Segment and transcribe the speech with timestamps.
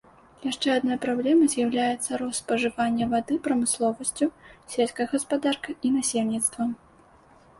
[0.49, 4.27] Яшчэ адной праблемай з'яўляецца рост спажывання вады прамысловасцю,
[4.77, 6.69] сельскай гаспадаркай і насельніцтвам.